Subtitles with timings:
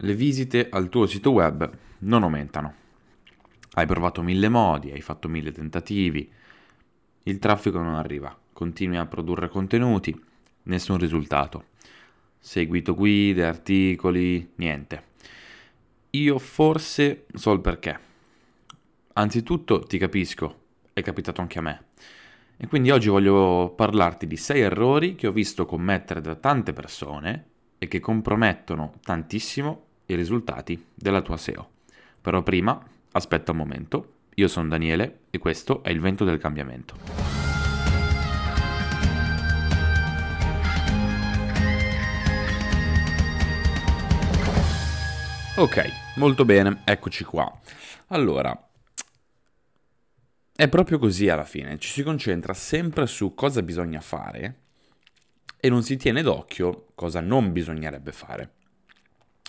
[0.00, 1.68] le visite al tuo sito web
[2.00, 2.74] non aumentano.
[3.72, 6.30] Hai provato mille modi, hai fatto mille tentativi,
[7.24, 10.16] il traffico non arriva, continui a produrre contenuti,
[10.64, 11.66] nessun risultato.
[12.38, 15.04] Seguito guide, articoli, niente.
[16.10, 17.98] Io forse so il perché.
[19.14, 20.60] Anzitutto ti capisco,
[20.92, 21.82] è capitato anche a me.
[22.56, 27.46] E quindi oggi voglio parlarti di 6 errori che ho visto commettere da tante persone
[27.78, 31.70] e che compromettono tantissimo i risultati della tua SEO.
[32.20, 36.96] Però prima, aspetta un momento, io sono Daniele e questo è il vento del cambiamento.
[45.56, 47.60] Ok, molto bene, eccoci qua.
[48.08, 48.68] Allora,
[50.54, 54.60] è proprio così alla fine, ci si concentra sempre su cosa bisogna fare
[55.60, 58.57] e non si tiene d'occhio cosa non bisognerebbe fare.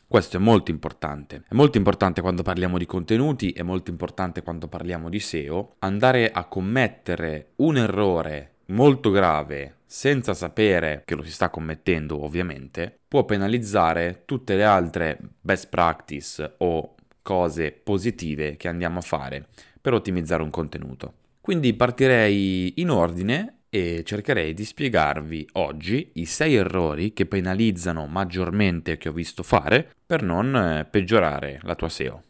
[0.10, 1.44] Questo è molto importante.
[1.48, 6.32] È molto importante quando parliamo di contenuti, è molto importante quando parliamo di SEO, andare
[6.32, 13.24] a commettere un errore molto grave senza sapere che lo si sta commettendo ovviamente, può
[13.24, 19.46] penalizzare tutte le altre best practice o cose positive che andiamo a fare
[19.80, 21.14] per ottimizzare un contenuto.
[21.40, 28.98] Quindi partirei in ordine e cercherei di spiegarvi oggi i 6 errori che penalizzano maggiormente
[28.98, 32.24] che ho visto fare per non eh, peggiorare la tua SEO.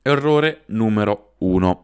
[0.00, 1.82] Errore numero 1.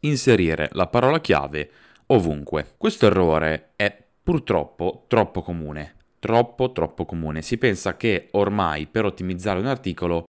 [0.00, 1.70] Inserire la parola chiave
[2.06, 2.74] ovunque.
[2.76, 5.96] Questo errore è purtroppo troppo comune.
[6.18, 7.42] Troppo troppo comune.
[7.42, 10.24] Si pensa che ormai per ottimizzare un articolo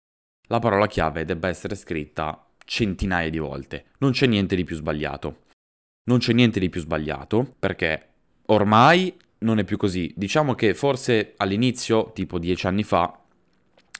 [0.47, 3.85] la parola chiave debba essere scritta centinaia di volte.
[3.99, 5.41] Non c'è niente di più sbagliato.
[6.09, 8.07] Non c'è niente di più sbagliato perché
[8.47, 10.11] ormai non è più così.
[10.16, 13.16] Diciamo che forse all'inizio, tipo dieci anni fa,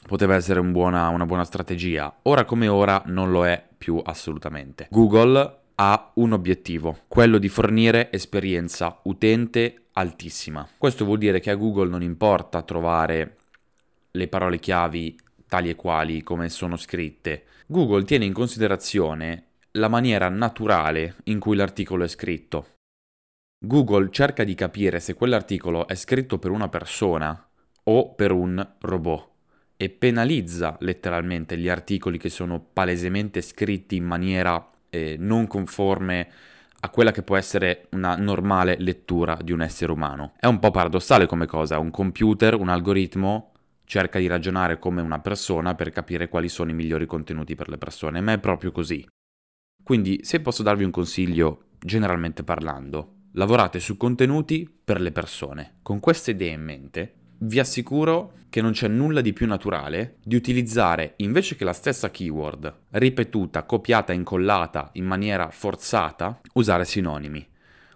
[0.08, 2.12] poteva essere un buona, una buona strategia.
[2.24, 4.88] Ora come ora non lo è più assolutamente.
[4.90, 10.68] Google ha un obiettivo, quello di fornire esperienza utente altissima.
[10.80, 13.38] Questo vuol dire che a Google non importa trovare
[14.10, 15.16] le parole chiavi
[15.48, 21.56] tali e quali come sono scritte, Google tiene in considerazione la maniera naturale in cui
[21.56, 22.76] l'articolo è scritto.
[23.64, 27.50] Google cerca di capire se quell'articolo è scritto per una persona
[27.84, 29.28] o per un robot
[29.76, 36.30] e penalizza letteralmente gli articoli che sono palesemente scritti in maniera eh, non conforme
[36.82, 40.34] a quella che può essere una normale lettura di un essere umano.
[40.40, 43.52] È un po' paradossale come cosa, un computer, un algoritmo
[43.84, 47.78] cerca di ragionare come una persona per capire quali sono i migliori contenuti per le
[47.78, 49.06] persone, ma è proprio così.
[49.90, 55.78] Quindi, se posso darvi un consiglio, generalmente parlando, lavorate su contenuti per le persone.
[55.82, 60.36] Con queste idee in mente, vi assicuro che non c'è nulla di più naturale di
[60.36, 67.48] utilizzare, invece che la stessa keyword, ripetuta, copiata, incollata in maniera forzata, usare sinonimi.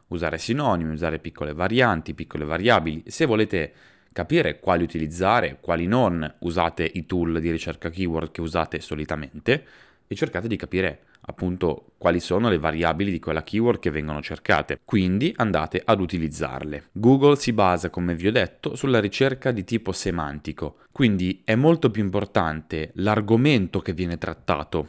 [0.07, 3.03] Usare sinonimi, usare piccole varianti, piccole variabili.
[3.05, 3.71] Se volete
[4.11, 9.65] capire quali utilizzare, quali non, usate i tool di ricerca keyword che usate solitamente
[10.07, 14.79] e cercate di capire appunto quali sono le variabili di quella keyword che vengono cercate.
[14.83, 16.89] Quindi andate ad utilizzarle.
[16.91, 21.89] Google si basa, come vi ho detto, sulla ricerca di tipo semantico, quindi è molto
[21.89, 24.87] più importante l'argomento che viene trattato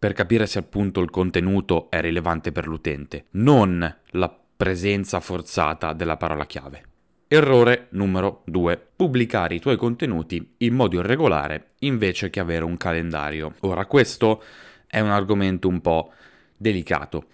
[0.00, 6.16] per capire se appunto il contenuto è rilevante per l'utente, non la presenza forzata della
[6.16, 6.84] parola chiave.
[7.28, 8.88] Errore numero 2.
[8.96, 13.52] Pubblicare i tuoi contenuti in modo irregolare invece che avere un calendario.
[13.60, 14.42] Ora, questo
[14.90, 16.12] è un argomento un po'
[16.56, 17.26] delicato.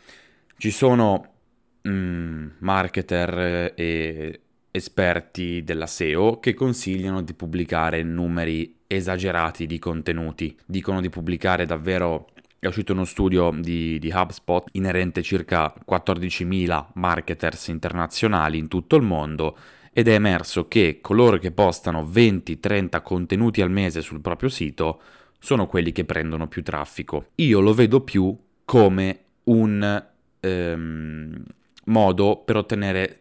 [0.56, 1.32] Ci sono
[1.88, 4.40] mm, marketer e
[4.70, 10.56] esperti della SEO che consigliano di pubblicare numeri esagerati di contenuti.
[10.64, 12.28] Dicono di pubblicare davvero
[12.58, 18.96] è uscito uno studio di, di, HubSpot inerente a circa 14.000 marketers internazionali in tutto
[18.96, 19.56] il mondo
[19.92, 25.00] ed è emerso che coloro che postano 20-30 contenuti al mese sul proprio sito
[25.38, 27.28] sono quelli che prendono più traffico.
[27.36, 30.04] Io lo vedo più come un
[30.40, 31.44] ehm,
[31.84, 33.20] modo per ottenere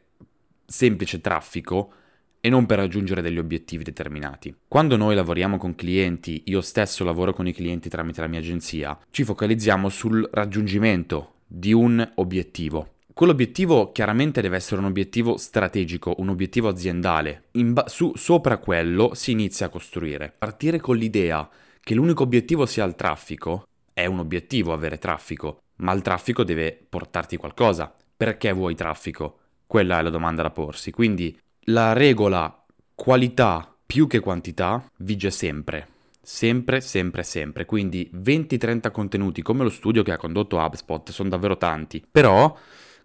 [0.66, 1.92] semplice traffico
[2.40, 4.56] e non per raggiungere degli obiettivi determinati.
[4.68, 8.98] Quando noi lavoriamo con clienti, io stesso lavoro con i clienti tramite la mia agenzia,
[9.10, 12.94] ci focalizziamo sul raggiungimento di un obiettivo.
[13.16, 17.46] Quell'obiettivo chiaramente deve essere un obiettivo strategico, un obiettivo aziendale.
[17.52, 20.34] Ba- su, sopra quello si inizia a costruire.
[20.38, 21.50] Partire con l'idea
[21.86, 26.84] che l'unico obiettivo sia il traffico è un obiettivo avere traffico, ma il traffico deve
[26.90, 27.94] portarti qualcosa.
[28.18, 29.38] Perché vuoi traffico?
[29.68, 30.90] Quella è la domanda da porsi.
[30.90, 32.66] Quindi la regola
[32.96, 35.88] qualità più che quantità vige sempre.
[36.24, 37.66] Sempre, sempre, sempre.
[37.66, 42.04] Quindi 20-30 contenuti come lo studio che ha condotto HubSpot sono davvero tanti.
[42.10, 42.58] Però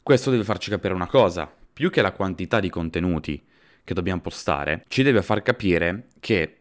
[0.03, 1.53] questo deve farci capire una cosa.
[1.71, 3.45] Più che la quantità di contenuti
[3.85, 6.60] che dobbiamo postare, ci deve far capire che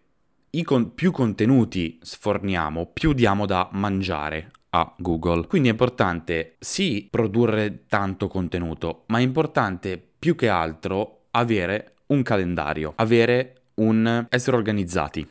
[0.64, 5.48] con- più contenuti sforniamo, più diamo da mangiare a Google.
[5.48, 12.24] Quindi è importante sì produrre tanto contenuto, ma è importante più che altro avere un
[12.24, 15.28] calendario, avere un essere organizzati,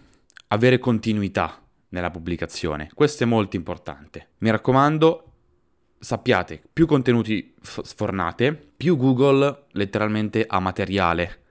[0.49, 1.61] avere continuità
[1.91, 2.88] nella pubblicazione.
[2.94, 4.29] Questo è molto importante.
[4.38, 5.32] Mi raccomando,
[5.99, 11.43] sappiate, più contenuti f- sfornate, più Google letteralmente ha materiale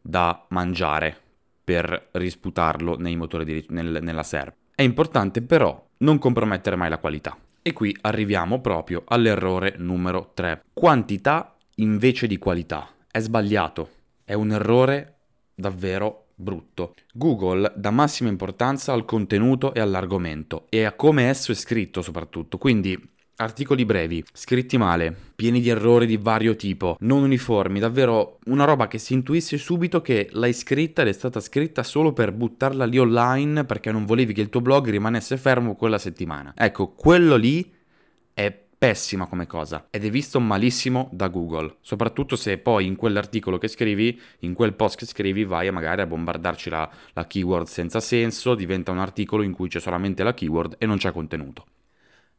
[0.00, 1.22] da mangiare
[1.64, 4.54] per risputarlo nei motori di, nel, nella SERP.
[4.74, 7.36] È importante però non compromettere mai la qualità.
[7.62, 10.64] E qui arriviamo proprio all'errore numero 3.
[10.72, 12.88] Quantità invece di qualità.
[13.10, 13.90] È sbagliato.
[14.22, 15.20] È un errore
[15.54, 16.94] davvero brutto.
[17.12, 22.58] Google dà massima importanza al contenuto e all'argomento e a come esso è scritto soprattutto.
[22.58, 28.64] Quindi Articoli brevi, scritti male, pieni di errori di vario tipo, non uniformi, davvero una
[28.64, 32.84] roba che si intuisce subito che l'hai scritta ed è stata scritta solo per buttarla
[32.84, 36.52] lì online perché non volevi che il tuo blog rimanesse fermo quella settimana.
[36.56, 37.68] Ecco, quello lì
[38.32, 43.58] è pessima come cosa ed è visto malissimo da Google, soprattutto se poi in quell'articolo
[43.58, 47.98] che scrivi, in quel post che scrivi, vai magari a bombardarci la, la keyword senza
[47.98, 51.64] senso, diventa un articolo in cui c'è solamente la keyword e non c'è contenuto.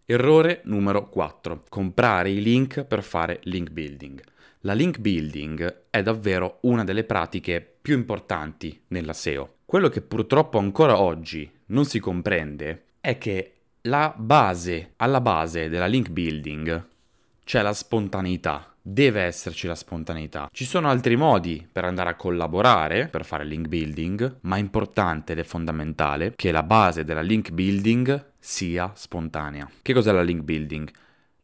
[0.07, 1.63] Errore numero 4.
[1.67, 4.21] Comprare i link per fare link building.
[4.59, 9.55] La link building è davvero una delle pratiche più importanti nella SEO.
[9.65, 13.53] Quello che purtroppo ancora oggi non si comprende è che
[14.15, 16.87] base, alla base della link building
[17.43, 20.47] c'è la spontaneità deve esserci la spontaneità.
[20.51, 25.31] Ci sono altri modi per andare a collaborare, per fare link building, ma è importante
[25.31, 29.68] ed è fondamentale che la base della link building sia spontanea.
[29.81, 30.88] Che cos'è la link building?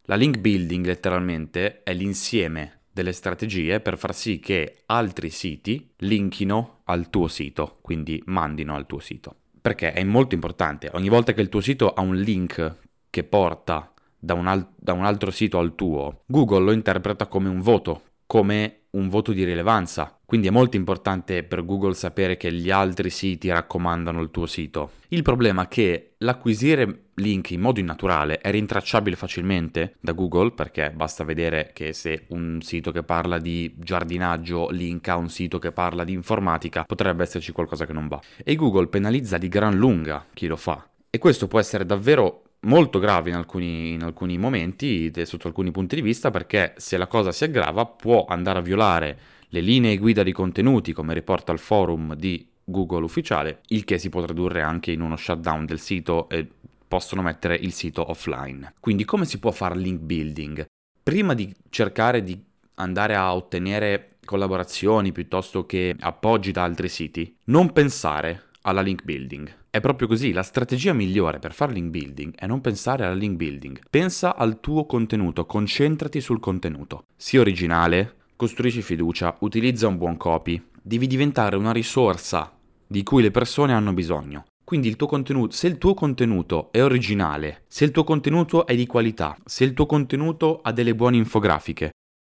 [0.04, 6.82] La link building letteralmente è l'insieme delle strategie per far sì che altri siti linkino
[6.84, 9.36] al tuo sito, quindi mandino al tuo sito.
[9.60, 12.78] Perché è molto importante, ogni volta che il tuo sito ha un link
[13.10, 17.50] che porta da un, al- da un altro sito al tuo, Google lo interpreta come
[17.50, 20.20] un voto, come un voto di rilevanza.
[20.32, 24.92] Quindi è molto importante per Google sapere che gli altri siti raccomandano il tuo sito.
[25.10, 30.90] Il problema è che l'acquisire link in modo innaturale è rintracciabile facilmente da Google perché
[30.92, 35.74] basta vedere che se un sito che parla di giardinaggio linka a un sito che
[35.74, 38.22] parla di informatica potrebbe esserci qualcosa che non va.
[38.42, 40.88] E Google penalizza di gran lunga chi lo fa.
[41.10, 45.96] E questo può essere davvero molto grave in alcuni, in alcuni momenti, sotto alcuni punti
[45.96, 49.18] di vista, perché se la cosa si aggrava può andare a violare
[49.54, 54.08] le linee guida di contenuti, come riporta il forum di Google ufficiale, il che si
[54.10, 56.48] può tradurre anche in uno shutdown del sito e
[56.88, 58.74] possono mettere il sito offline.
[58.80, 60.66] Quindi come si può fare link building?
[61.04, 62.42] Prima di cercare di
[62.76, 69.60] andare a ottenere collaborazioni piuttosto che appoggi da altri siti, non pensare alla link building.
[69.70, 73.36] È proprio così, la strategia migliore per fare link building è non pensare alla link
[73.36, 73.82] building.
[73.90, 77.06] Pensa al tuo contenuto, concentrati sul contenuto.
[77.16, 82.52] Sii originale, costruisci fiducia, utilizza un buon copy, devi diventare una risorsa
[82.88, 84.46] di cui le persone hanno bisogno.
[84.64, 88.76] Quindi il tuo contenuto, se il tuo contenuto è originale, se il tuo contenuto è
[88.76, 91.92] di qualità, se il tuo contenuto ha delle buone infografiche,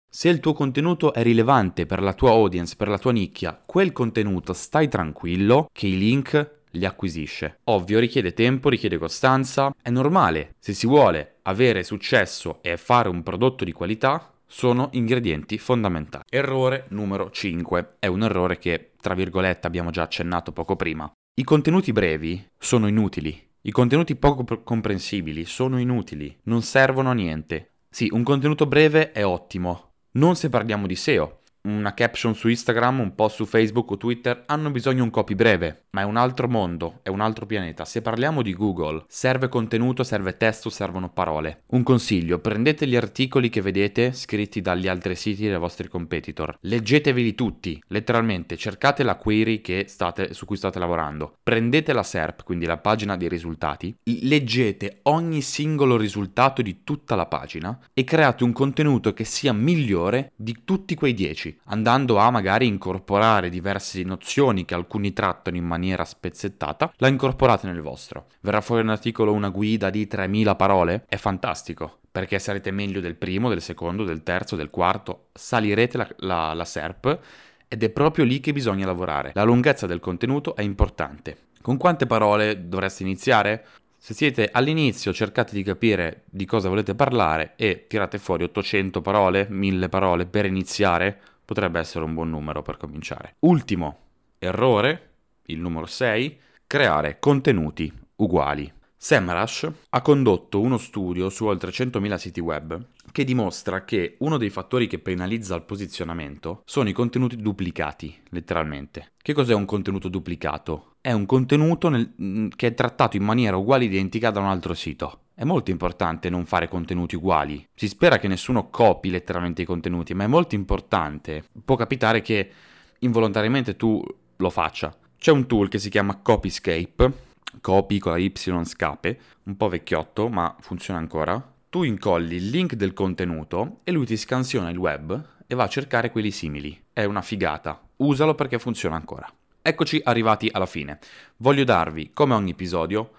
[0.09, 3.91] se il tuo contenuto è rilevante per la tua audience, per la tua nicchia, quel
[3.91, 7.59] contenuto stai tranquillo che i link li acquisisce.
[7.65, 10.55] Ovvio, richiede tempo, richiede costanza, è normale.
[10.57, 16.23] Se si vuole avere successo e fare un prodotto di qualità, sono ingredienti fondamentali.
[16.27, 17.97] Errore numero 5.
[17.99, 21.09] È un errore che, tra virgolette, abbiamo già accennato poco prima.
[21.39, 23.47] I contenuti brevi sono inutili.
[23.61, 27.73] I contenuti poco comprensibili sono inutili, non servono a niente.
[27.89, 31.38] Sì, un contenuto breve è ottimo, non se parliamo di SEO.
[31.61, 35.35] Una caption su Instagram, un post su Facebook o Twitter hanno bisogno di un copy
[35.35, 37.83] breve, ma è un altro mondo, è un altro pianeta.
[37.83, 41.63] Se parliamo di Google, serve contenuto, serve testo, servono parole.
[41.71, 47.35] Un consiglio, prendete gli articoli che vedete scritti dagli altri siti dei vostri competitor, leggeteveli
[47.35, 52.77] tutti, letteralmente, cercate la query state, su cui state lavorando, prendete la SERP, quindi la
[52.77, 59.13] pagina dei risultati, leggete ogni singolo risultato di tutta la pagina e create un contenuto
[59.13, 65.13] che sia migliore di tutti quei 10, andando a magari incorporare diverse nozioni che alcuni
[65.13, 68.27] trattano in maniera spezzettata, la incorporate nel vostro.
[68.41, 71.05] Verrà fuori un articolo, una guida di 3000 parole?
[71.07, 76.07] È fantastico perché sarete meglio del primo, del secondo, del terzo, del quarto, salirete la,
[76.17, 77.19] la, la SERP
[77.67, 79.31] ed è proprio lì che bisogna lavorare.
[79.35, 81.37] La lunghezza del contenuto è importante.
[81.61, 83.65] Con quante parole dovreste iniziare?
[83.95, 89.45] Se siete all'inizio cercate di capire di cosa volete parlare e tirate fuori 800 parole,
[89.49, 93.37] 1000 parole per iniziare, potrebbe essere un buon numero per cominciare.
[93.39, 93.97] Ultimo
[94.37, 95.13] errore,
[95.45, 98.71] il numero 6, creare contenuti uguali.
[98.95, 104.51] SEMrush ha condotto uno studio su oltre 100.000 siti web che dimostra che uno dei
[104.51, 109.13] fattori che penalizza il posizionamento sono i contenuti duplicati, letteralmente.
[109.19, 110.97] Che cos'è un contenuto duplicato?
[111.01, 115.21] È un contenuto nel, che è trattato in maniera uguale identica da un altro sito.
[115.39, 117.65] È molto importante non fare contenuti uguali.
[117.73, 121.45] Si spera che nessuno copi letteralmente i contenuti, ma è molto importante.
[121.63, 122.51] Può capitare che
[122.99, 124.03] involontariamente tu
[124.35, 124.93] lo faccia.
[125.17, 127.27] C'è un tool che si chiama Copyscape
[127.61, 128.33] copy con la Y
[128.65, 134.05] scape, un po' vecchiotto ma funziona ancora, tu incolli il link del contenuto e lui
[134.05, 136.77] ti scansiona il web e va a cercare quelli simili.
[136.91, 139.31] È una figata, usalo perché funziona ancora.
[139.61, 140.99] Eccoci arrivati alla fine.
[141.37, 143.11] Voglio darvi, come ogni episodio,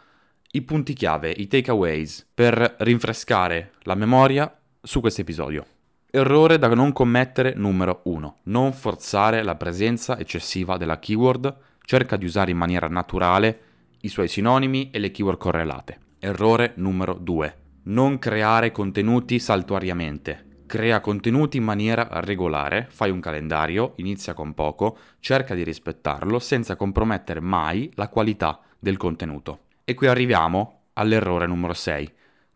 [0.52, 4.52] i punti chiave, i takeaways per rinfrescare la memoria
[4.83, 5.64] su questo episodio.
[6.11, 8.38] Errore da non commettere numero 1.
[8.45, 13.61] Non forzare la presenza eccessiva della keyword, cerca di usare in maniera naturale
[14.00, 15.99] i suoi sinonimi e le keyword correlate.
[16.19, 17.57] Errore numero 2.
[17.85, 20.64] Non creare contenuti saltuariamente.
[20.66, 26.75] Crea contenuti in maniera regolare, fai un calendario, inizia con poco, cerca di rispettarlo senza
[26.75, 29.61] compromettere mai la qualità del contenuto.
[29.91, 32.09] E qui arriviamo all'errore numero 6.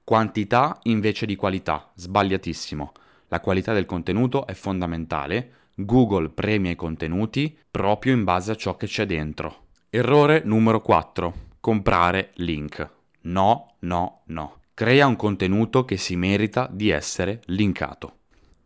[0.04, 2.92] Quantità invece di qualità, sbagliatissimo.
[3.26, 5.50] La qualità del contenuto è fondamentale.
[5.74, 9.64] Google premia i contenuti proprio in base a ciò che c'è dentro.
[9.90, 11.34] Errore numero 4.
[11.58, 12.88] Comprare link.
[13.22, 14.60] No, no, no.
[14.72, 18.18] Crea un contenuto che si merita di essere linkato.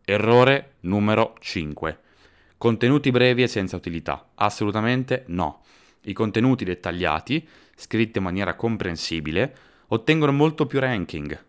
[0.05, 1.99] Errore numero 5.
[2.55, 4.29] Contenuti brevi e senza utilità.
[4.35, 5.63] Assolutamente no.
[6.03, 7.47] I contenuti dettagliati,
[7.79, 9.55] scritti in maniera comprensibile,
[9.87, 11.45] ottengono molto più ranking.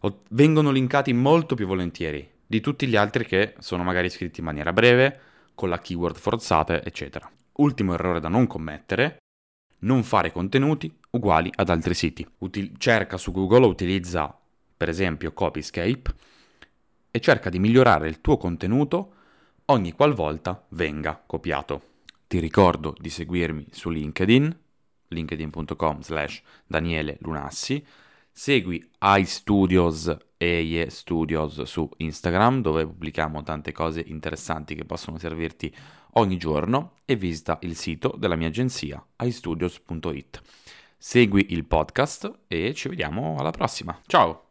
[0.00, 4.46] O- vengono linkati molto più volentieri di tutti gli altri che sono magari scritti in
[4.46, 5.20] maniera breve,
[5.54, 7.30] con la keyword forzata, eccetera.
[7.52, 9.18] Ultimo errore da non commettere,
[9.80, 12.26] non fare contenuti uguali ad altri siti.
[12.38, 14.36] Util- cerca su Google, utilizza
[14.76, 16.14] per esempio Copyscape
[17.10, 19.12] e cerca di migliorare il tuo contenuto
[19.66, 21.82] ogni qualvolta venga copiato.
[22.26, 24.56] Ti ricordo di seguirmi su LinkedIn,
[25.08, 27.84] linkedin.com slash Daniele Lunassi,
[28.30, 35.74] segui iStudios e IE Studios su Instagram dove pubblichiamo tante cose interessanti che possono servirti
[36.12, 40.40] ogni giorno e visita il sito della mia agenzia istudios.it.
[40.96, 44.00] Segui il podcast e ci vediamo alla prossima.
[44.06, 44.47] Ciao!